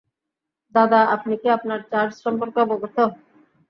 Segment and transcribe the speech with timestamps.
[0.75, 2.97] দাদা, আপনি কী আপনার চার্জ সম্পর্কে অবগত?